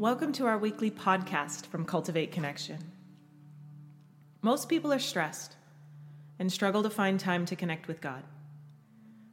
[0.00, 2.78] Welcome to our weekly podcast from Cultivate Connection.
[4.40, 5.56] Most people are stressed
[6.38, 8.22] and struggle to find time to connect with God.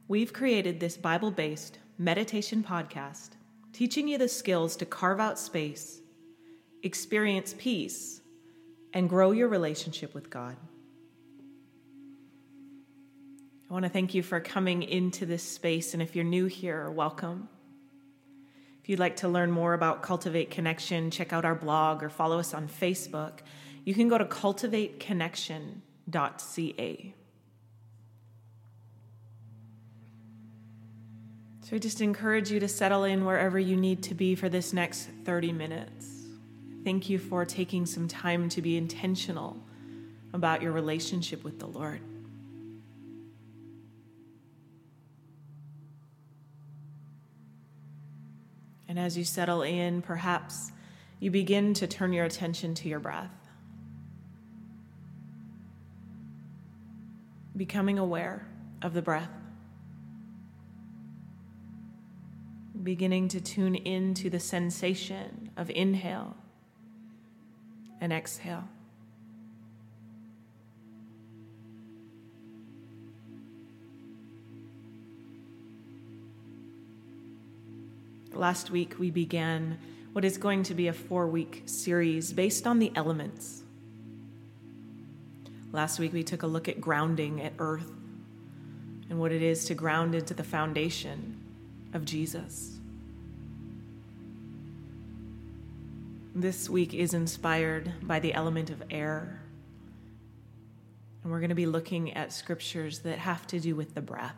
[0.08, 3.30] We've created this Bible based meditation podcast
[3.72, 6.02] teaching you the skills to carve out space,
[6.82, 8.20] experience peace,
[8.92, 10.58] and grow your relationship with God.
[13.70, 16.90] I want to thank you for coming into this space, and if you're new here,
[16.90, 17.48] welcome.
[18.88, 22.38] If you'd like to learn more about Cultivate Connection, check out our blog or follow
[22.38, 23.40] us on Facebook.
[23.84, 27.14] You can go to cultivateconnection.ca.
[31.60, 34.72] So I just encourage you to settle in wherever you need to be for this
[34.72, 36.06] next 30 minutes.
[36.82, 39.62] Thank you for taking some time to be intentional
[40.32, 42.00] about your relationship with the Lord.
[48.88, 50.72] And as you settle in, perhaps
[51.20, 53.30] you begin to turn your attention to your breath.
[57.56, 58.46] Becoming aware
[58.80, 59.30] of the breath.
[62.82, 66.36] Beginning to tune into the sensation of inhale
[68.00, 68.68] and exhale.
[78.38, 79.78] Last week, we began
[80.12, 83.64] what is going to be a four week series based on the elements.
[85.72, 87.90] Last week, we took a look at grounding at earth
[89.10, 91.36] and what it is to ground into the foundation
[91.94, 92.78] of Jesus.
[96.32, 99.40] This week is inspired by the element of air.
[101.24, 104.36] And we're going to be looking at scriptures that have to do with the breath.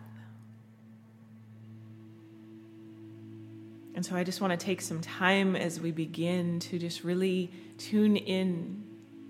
[4.01, 7.51] And so I just want to take some time as we begin to just really
[7.77, 8.83] tune in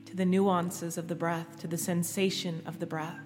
[0.06, 3.18] to the nuances of the breath, to the sensation of the breath.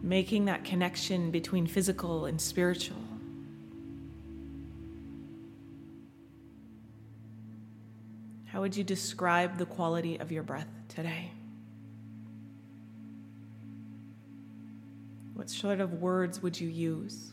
[0.00, 3.02] Making that connection between physical and spiritual.
[8.46, 11.32] How would you describe the quality of your breath today?
[15.34, 17.32] What sort of words would you use?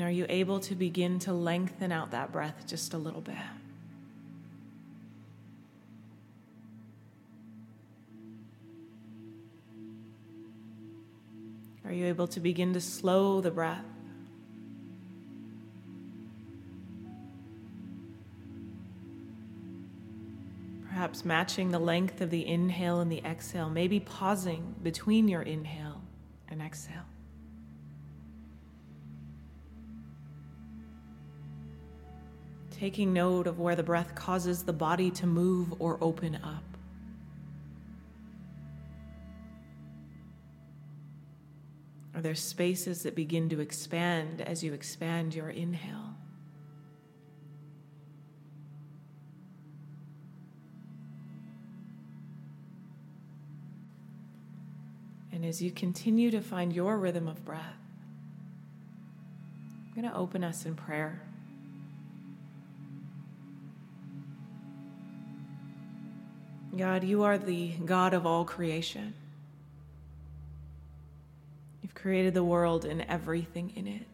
[0.00, 3.36] And are you able to begin to lengthen out that breath just a little bit?
[11.84, 13.84] Are you able to begin to slow the breath?
[20.88, 26.00] Perhaps matching the length of the inhale and the exhale, maybe pausing between your inhale
[26.48, 27.04] and exhale.
[32.80, 36.64] Taking note of where the breath causes the body to move or open up.
[42.14, 46.14] Are there spaces that begin to expand as you expand your inhale?
[55.32, 57.60] And as you continue to find your rhythm of breath,
[59.86, 61.20] I'm going to open us in prayer.
[66.76, 69.12] God, you are the God of all creation.
[71.82, 74.06] You've created the world and everything in it.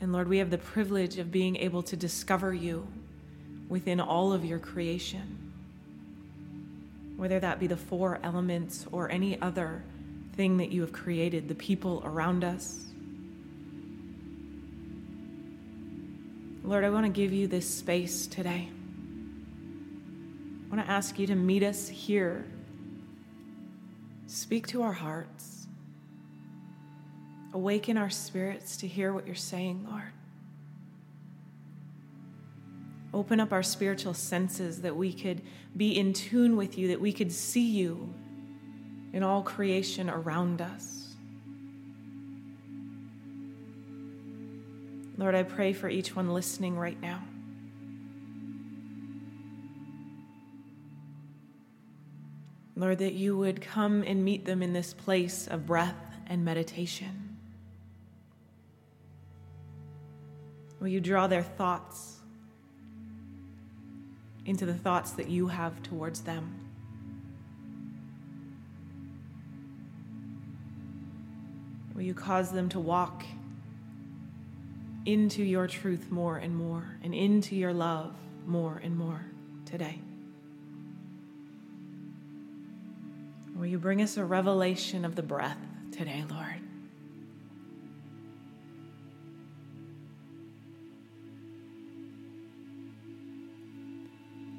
[0.00, 2.86] And Lord, we have the privilege of being able to discover you
[3.68, 5.52] within all of your creation,
[7.16, 9.82] whether that be the four elements or any other
[10.36, 12.84] thing that you have created, the people around us.
[16.62, 18.68] Lord, I want to give you this space today.
[20.74, 22.44] I want to ask you to meet us here.
[24.26, 25.68] Speak to our hearts.
[27.52, 30.10] Awaken our spirits to hear what you're saying, Lord.
[33.12, 35.42] Open up our spiritual senses that we could
[35.76, 38.12] be in tune with you, that we could see you
[39.12, 41.14] in all creation around us.
[45.18, 47.22] Lord, I pray for each one listening right now.
[52.84, 55.96] Lord, that you would come and meet them in this place of breath
[56.26, 57.38] and meditation.
[60.80, 62.18] Will you draw their thoughts
[64.44, 66.54] into the thoughts that you have towards them?
[71.94, 73.24] Will you cause them to walk
[75.06, 78.14] into your truth more and more and into your love
[78.46, 79.24] more and more
[79.64, 80.02] today?
[83.64, 85.56] Will you bring us a revelation of the breath
[85.90, 86.60] today, Lord?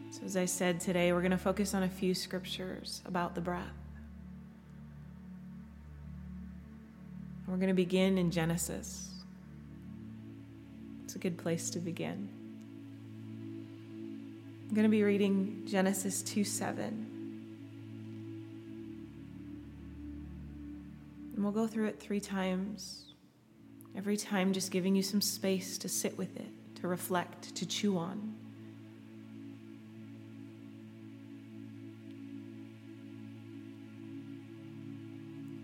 [0.09, 3.41] So, as I said today, we're going to focus on a few scriptures about the
[3.41, 3.61] breath.
[7.47, 9.07] We're going to begin in Genesis.
[11.03, 12.27] It's a good place to begin.
[14.67, 17.14] I'm going to be reading Genesis 2 7.
[21.45, 23.03] We'll go through it three times.
[23.95, 26.50] Every time, just giving you some space to sit with it,
[26.81, 28.33] to reflect, to chew on.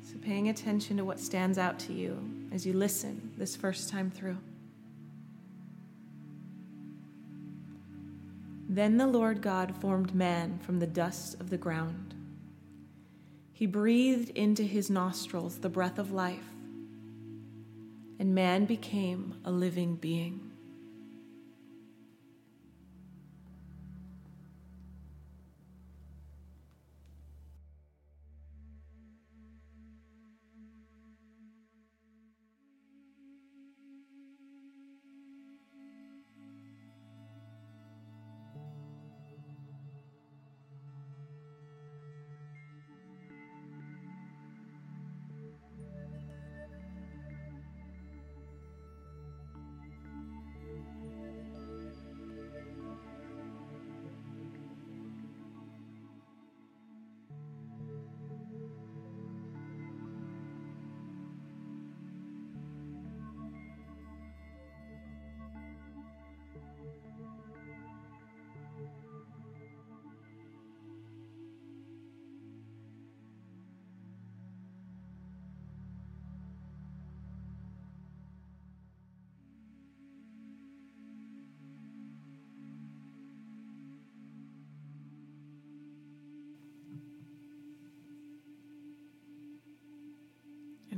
[0.03, 2.17] So, paying attention to what stands out to you
[2.53, 4.37] as you listen this first time through.
[8.69, 12.13] Then the Lord God formed man from the dust of the ground.
[13.61, 16.55] He breathed into his nostrils the breath of life,
[18.17, 20.50] and man became a living being.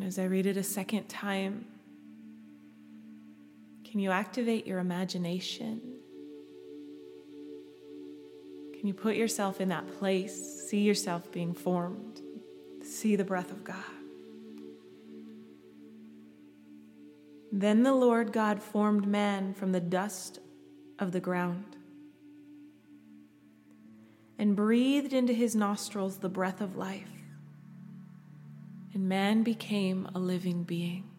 [0.04, 1.66] As I read it a second time,
[3.86, 5.80] can you activate your imagination?
[8.74, 12.20] Can you put yourself in that place, see yourself being formed,
[12.84, 13.78] see the breath of God?
[17.54, 20.40] Then the Lord God formed man from the dust
[21.00, 21.78] of the ground
[24.38, 27.13] and breathed into his nostrils the breath of life
[28.94, 31.13] and man became a living being.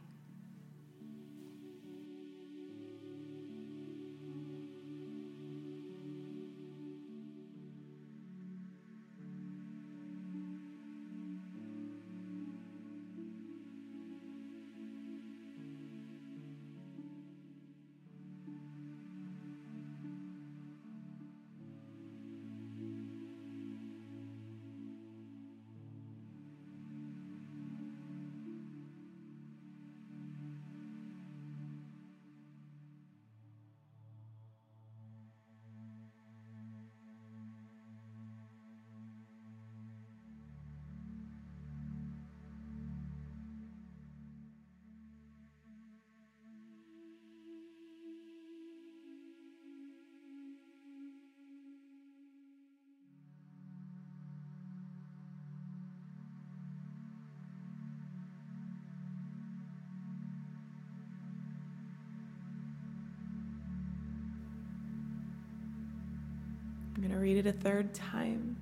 [67.05, 68.56] Going to read it a third time.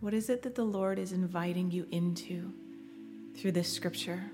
[0.00, 2.50] What is it that the Lord is inviting you into
[3.36, 4.30] through this scripture?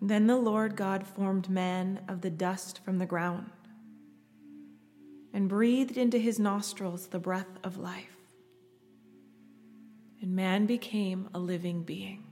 [0.00, 3.50] Then the Lord God formed man of the dust from the ground
[5.34, 8.16] and breathed into his nostrils the breath of life.
[10.22, 12.25] And man became a living being.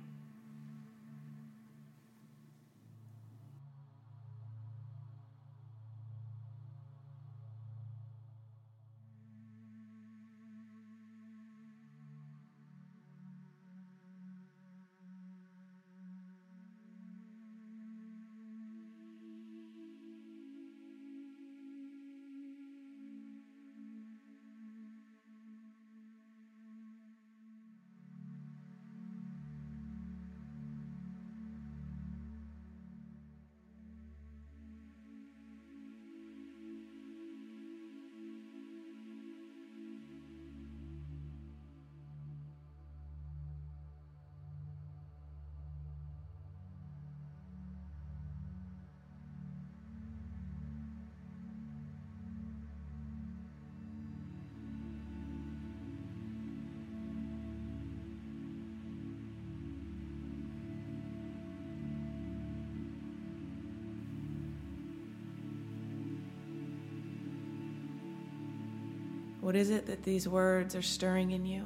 [69.54, 71.62] What is it that these words are stirring in you?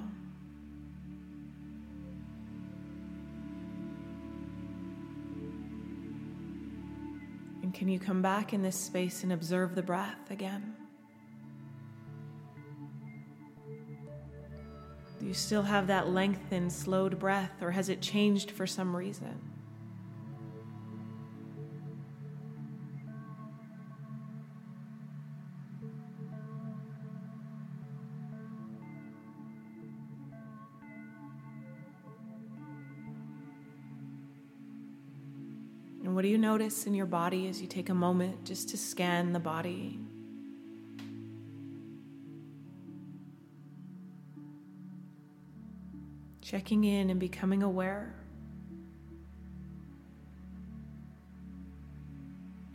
[7.62, 10.76] And can you come back in this space and observe the breath again?
[15.18, 19.47] Do you still have that lengthened, slowed breath, or has it changed for some reason?
[36.18, 39.32] What do you notice in your body as you take a moment just to scan
[39.32, 40.00] the body?
[46.40, 48.12] Checking in and becoming aware.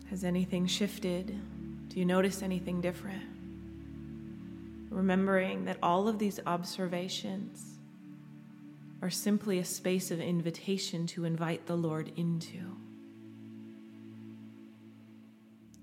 [0.09, 1.37] Has anything shifted?
[1.89, 3.23] Do you notice anything different?
[4.89, 7.77] Remembering that all of these observations
[9.01, 12.77] are simply a space of invitation to invite the Lord into.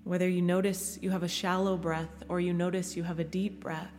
[0.03, 3.59] Whether you notice you have a shallow breath or you notice you have a deep
[3.59, 3.91] breath,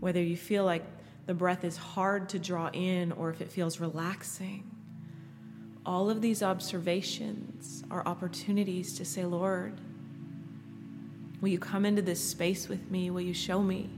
[0.00, 0.84] whether you feel like
[1.26, 4.70] the breath is hard to draw in or if it feels relaxing,
[5.84, 9.80] all of these observations are opportunities to say, Lord,
[11.40, 13.10] will you come into this space with me?
[13.10, 13.90] Will you show me?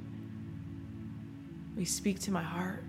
[1.75, 2.85] Will you speak to my heart?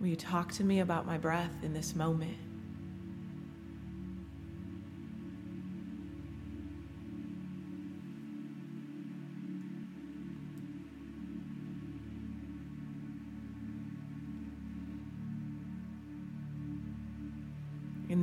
[0.00, 2.36] Will you talk to me about my breath in this moment?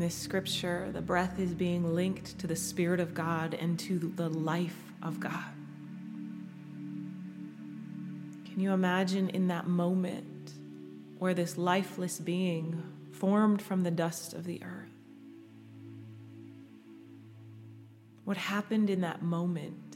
[0.04, 4.28] This scripture, the breath is being linked to the Spirit of God and to the
[4.28, 5.54] life of God.
[8.46, 10.52] Can you imagine in that moment
[11.20, 12.84] where this lifeless being
[13.14, 14.90] formed from the dust of the earth?
[18.26, 19.96] What happened in that moment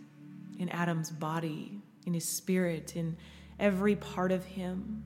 [0.58, 3.18] in Adam's body, in his spirit, in
[3.60, 5.04] every part of him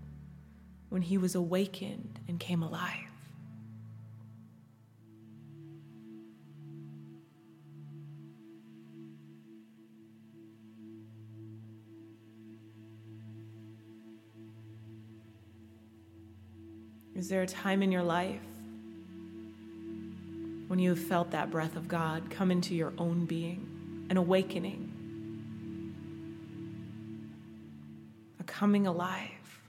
[0.90, 3.11] when he was awakened and came alive?
[17.22, 18.42] Is there a time in your life
[20.66, 24.92] when you have felt that breath of God come into your own being, an awakening,
[28.40, 29.62] a coming alive?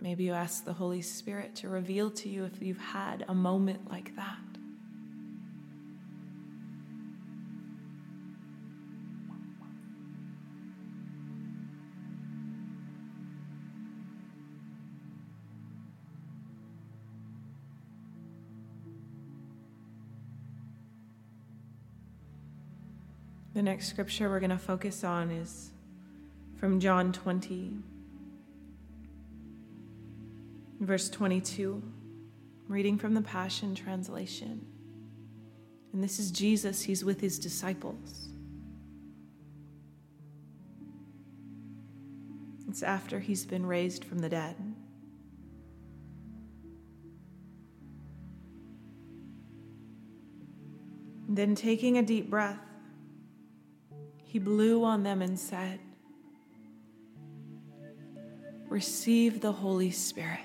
[0.00, 3.90] Maybe you ask the Holy Spirit to reveal to you if you've had a moment
[3.90, 4.51] like that.
[23.54, 25.72] The next scripture we're going to focus on is
[26.56, 27.72] from John 20,
[30.80, 31.82] verse 22,
[32.68, 34.64] reading from the Passion Translation.
[35.92, 38.30] And this is Jesus, he's with his disciples.
[42.68, 44.56] It's after he's been raised from the dead.
[51.34, 52.71] then, taking a deep breath,
[54.32, 55.78] he blew on them and said,
[58.66, 60.40] Receive the Holy Spirit.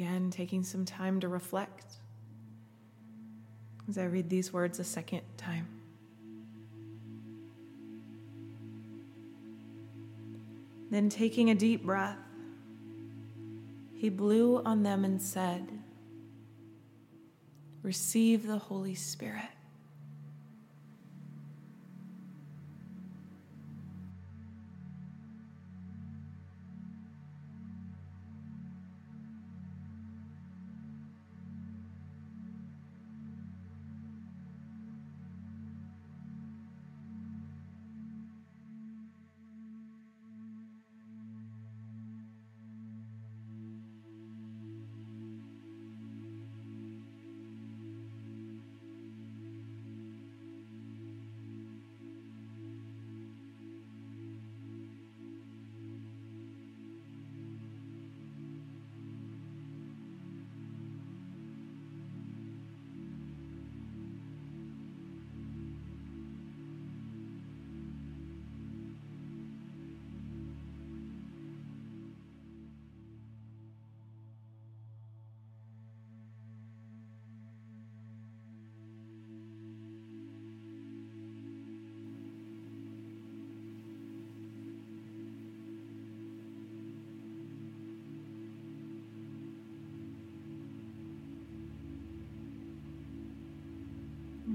[0.00, 1.84] Again, taking some time to reflect
[3.86, 5.68] as I read these words a second time.
[10.90, 12.16] Then, taking a deep breath,
[13.92, 15.68] he blew on them and said,
[17.82, 19.50] Receive the Holy Spirit.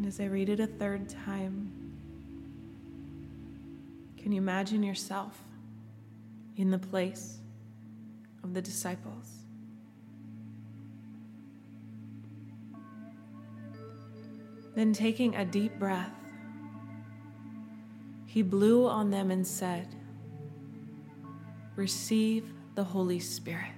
[0.06, 1.72] And as I read it a third time,
[4.20, 5.36] can you imagine yourself
[6.58, 7.40] in the place
[8.44, 9.32] of the disciples?
[14.76, 16.14] Then, taking a deep breath,
[18.28, 19.88] he blew on them and said,
[21.76, 23.75] Receive the Holy Spirit.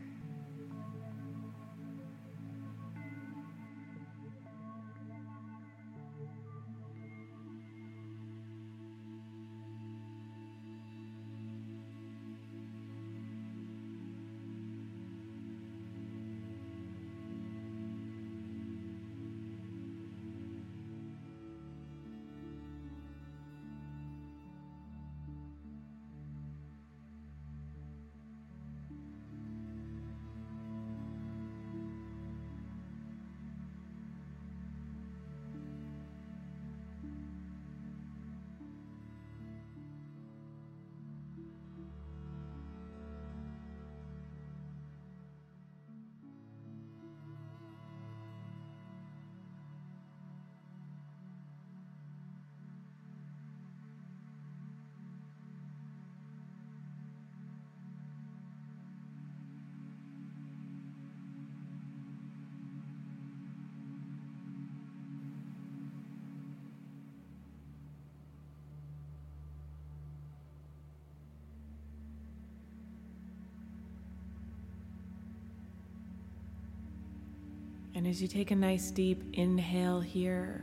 [77.97, 80.61] And as you take a nice deep inhale here,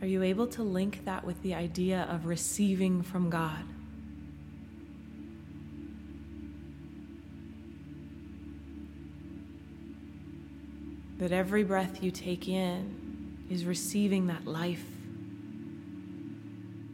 [0.00, 3.64] are you able to link that with the idea of receiving from God?
[11.18, 14.86] That every breath you take in is receiving that life,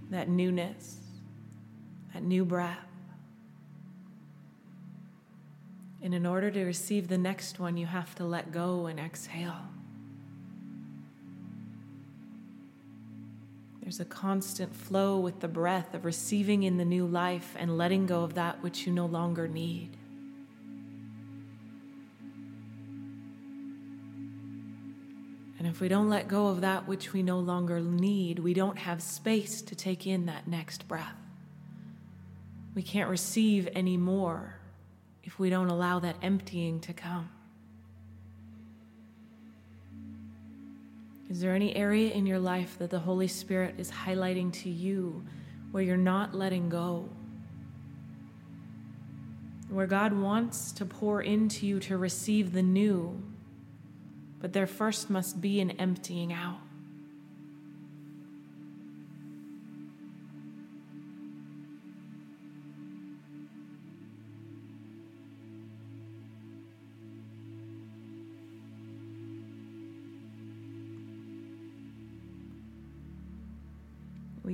[0.08, 1.00] that newness,
[2.14, 2.93] that new breath.
[6.04, 9.56] And in order to receive the next one, you have to let go and exhale.
[13.80, 18.04] There's a constant flow with the breath of receiving in the new life and letting
[18.04, 19.96] go of that which you no longer need.
[25.58, 28.76] And if we don't let go of that which we no longer need, we don't
[28.76, 31.16] have space to take in that next breath.
[32.74, 34.60] We can't receive any more
[35.24, 37.28] if we don't allow that emptying to come?
[41.30, 45.24] Is there any area in your life that the Holy Spirit is highlighting to you
[45.72, 47.08] where you're not letting go?
[49.68, 53.20] Where God wants to pour into you to receive the new,
[54.40, 56.60] but there first must be an emptying out.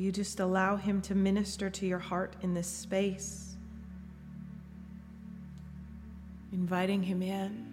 [0.00, 3.56] You just allow Him to minister to your heart in this space?
[6.52, 7.66] Inviting Him in.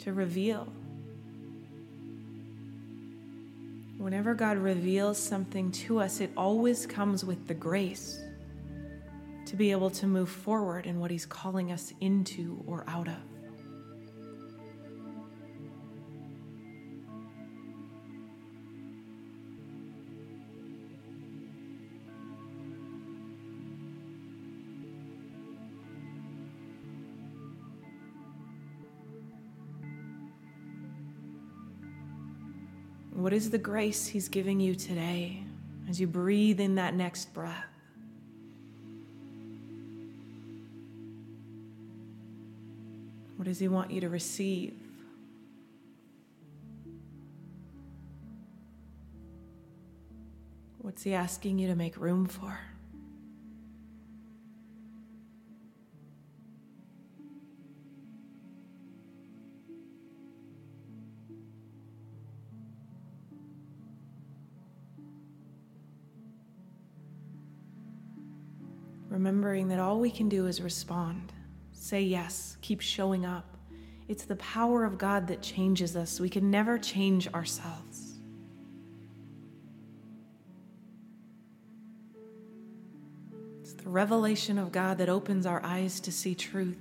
[0.00, 0.68] to reveal.
[3.96, 8.20] Whenever God reveals something to us, it always comes with the grace
[9.46, 13.33] to be able to move forward in what He's calling us into or out of.
[33.14, 35.44] What is the grace He's giving you today
[35.88, 37.64] as you breathe in that next breath?
[43.36, 44.74] What does He want you to receive?
[50.78, 52.58] What's He asking you to make room for?
[69.44, 71.30] Remembering that all we can do is respond,
[71.72, 73.58] say yes, keep showing up.
[74.08, 76.18] It's the power of God that changes us.
[76.18, 78.14] We can never change ourselves.
[83.60, 86.78] It's the revelation of God that opens our eyes to see truth.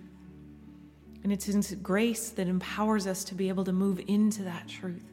[1.21, 5.12] And it's His grace that empowers us to be able to move into that truth.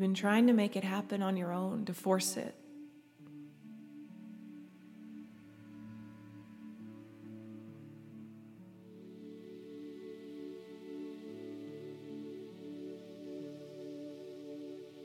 [0.00, 2.54] Have been trying to make it happen on your own, to force it?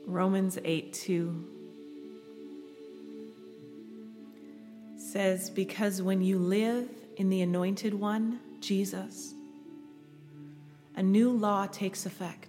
[0.06, 1.44] Romans 8 2
[4.96, 9.34] says, Because when you live in the anointed one, Jesus,
[10.96, 12.45] a new law takes effect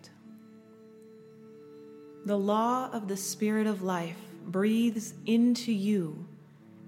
[2.27, 6.27] the law of the Spirit of life breathes into you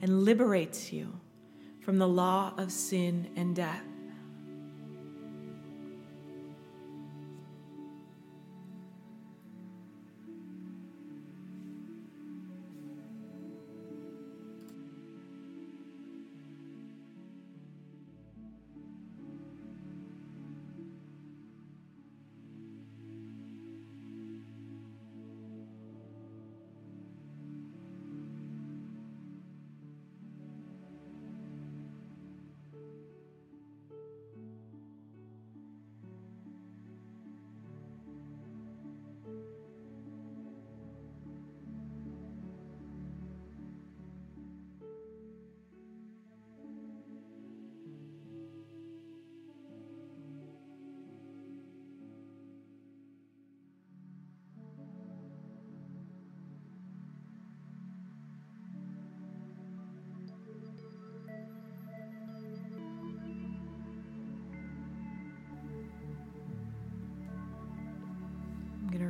[0.02, 1.18] and liberates you
[1.80, 3.89] from the law of sin and death.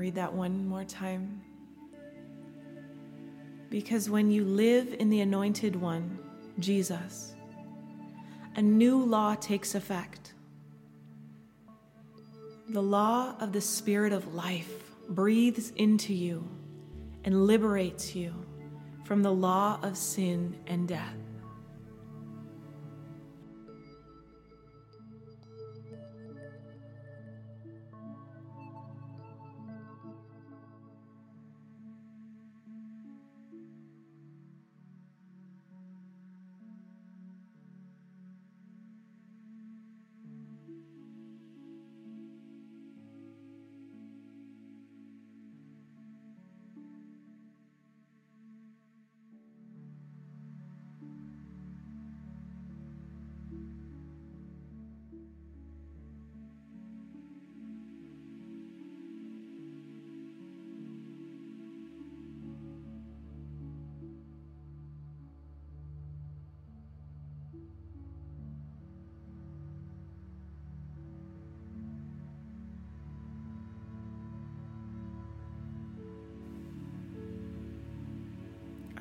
[0.10, 1.39] Read that one more time.
[3.69, 6.17] Because when you live in the anointed one,
[6.58, 7.36] Jesus,
[8.56, 10.34] a new law takes effect.
[12.69, 14.74] The law of the Spirit of life
[15.10, 16.43] breathes into you
[17.24, 18.34] and liberates you
[19.04, 21.29] from the law of sin and death.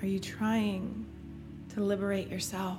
[0.08, 1.04] Are you trying
[1.74, 2.78] to liberate yourself?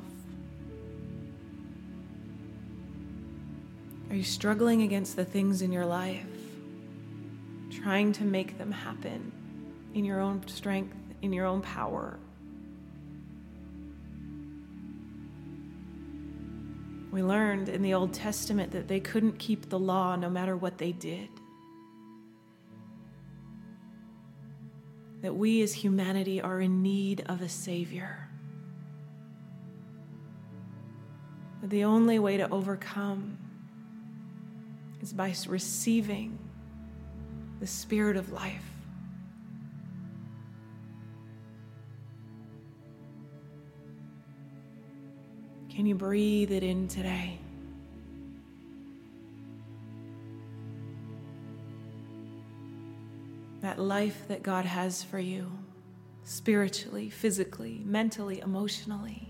[4.10, 6.26] Are you struggling against the things in your life,
[7.70, 9.32] trying to make them happen
[9.94, 12.18] in your own strength, in your own power?
[17.12, 20.80] We learned in the Old Testament that they couldn't keep the law no matter what
[20.80, 21.30] they did.
[25.30, 28.28] That we as humanity are in need of a Savior.
[31.62, 33.38] The only way to overcome
[35.04, 36.40] is by receiving
[37.60, 38.66] the spirit of life.
[45.70, 47.38] Can you breathe it in today?
[53.70, 55.52] That life that God has for you,
[56.24, 59.28] spiritually, physically, mentally, emotionally.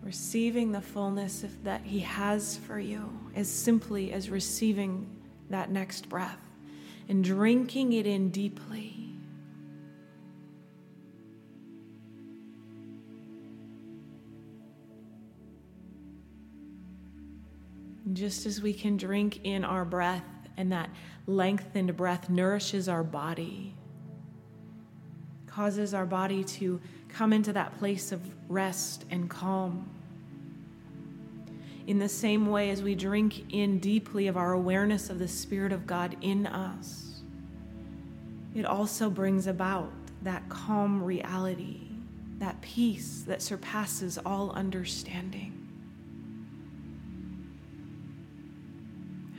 [0.00, 5.06] receiving the fullness that He has for you as simply as receiving
[5.50, 6.48] that next breath
[7.08, 9.05] and drinking it in deeply.
[18.16, 20.24] Just as we can drink in our breath,
[20.56, 20.90] and that
[21.26, 23.74] lengthened breath nourishes our body,
[25.46, 29.88] causes our body to come into that place of rest and calm
[31.86, 35.72] in the same way as we drink in deeply of our awareness of the Spirit
[35.72, 37.22] of God in us,
[38.54, 41.88] it also brings about that calm reality,
[42.38, 45.55] that peace that surpasses all understanding.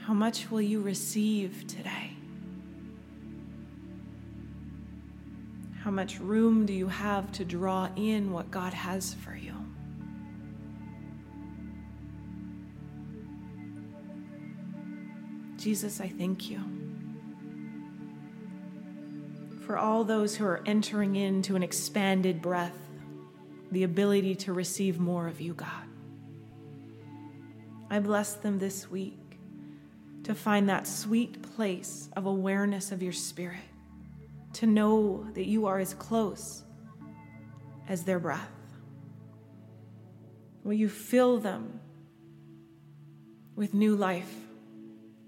[0.07, 2.11] How much will you receive today?
[5.81, 9.53] How much room do you have to draw in what God has for you?
[15.57, 16.61] Jesus, I thank you
[19.65, 22.79] for all those who are entering into an expanded breath,
[23.73, 25.69] the ability to receive more of you, God.
[27.89, 29.26] I bless them this week
[30.27, 33.63] to find that sweet place of awareness of your spirit,
[34.51, 36.63] to know that you are as close
[37.87, 38.51] as their breath.
[40.65, 41.79] Will you fill them
[43.55, 44.35] with new life?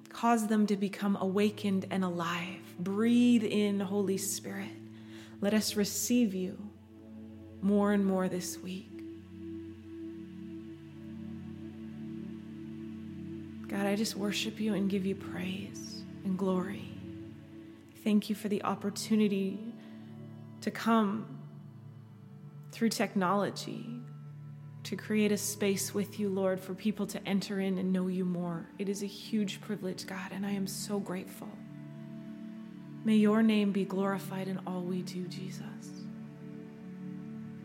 [0.09, 2.59] Cause them to become awakened and alive.
[2.77, 4.67] Breathe in, Holy Spirit.
[5.39, 6.57] Let us receive you
[7.62, 8.98] more and more this week.
[13.69, 16.89] God, I just worship you and give you praise and glory.
[18.03, 19.60] Thank you for the opportunity
[20.62, 21.39] to come
[22.71, 23.99] through technology
[24.84, 28.25] to create a space with you, Lord, for people to enter in and know you
[28.25, 28.67] more.
[28.79, 31.49] It is a huge privilege, God, and I am so grateful.
[33.05, 35.63] May your name be glorified in all we do, Jesus.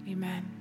[0.06, 0.53] Amen.